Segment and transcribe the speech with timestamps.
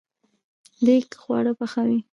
[0.85, 1.99] دیګ خواړه پخوي